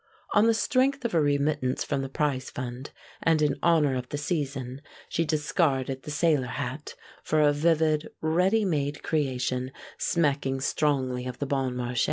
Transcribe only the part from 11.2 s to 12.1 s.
of the Bon Marché.